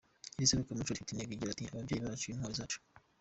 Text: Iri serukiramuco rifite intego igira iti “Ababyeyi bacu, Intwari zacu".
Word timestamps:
Iri 0.37 0.49
serukiramuco 0.49 0.91
rifite 0.91 1.09
intego 1.11 1.31
igira 1.33 1.53
iti 1.53 1.63
“Ababyeyi 1.71 2.01
bacu, 2.05 2.25
Intwari 2.27 2.59
zacu". 2.59 2.77